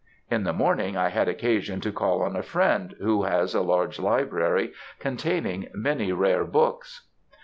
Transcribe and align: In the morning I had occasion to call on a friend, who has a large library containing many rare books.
In 0.31 0.45
the 0.45 0.51
morning 0.51 0.97
I 0.97 1.09
had 1.09 1.27
occasion 1.27 1.79
to 1.81 1.91
call 1.91 2.23
on 2.23 2.35
a 2.35 2.41
friend, 2.41 2.95
who 2.97 3.21
has 3.25 3.53
a 3.53 3.61
large 3.61 3.99
library 3.99 4.73
containing 4.97 5.67
many 5.75 6.11
rare 6.11 6.43
books. 6.43 7.07